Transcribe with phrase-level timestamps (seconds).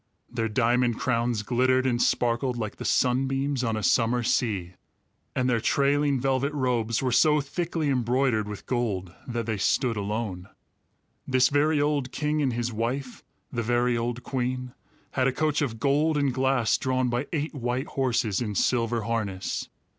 [0.31, 4.73] Their diamond crowns glittered and sparkled like the sunbeams on a summer sea;
[5.35, 10.49] and their trailing velvet robes were so thickly embroidered with gold that they stood alone.
[11.27, 14.73] This very old king and his wife, the very old queen,
[15.11, 19.69] had a coach of gold and glass drawn by eight white horses in silver harness.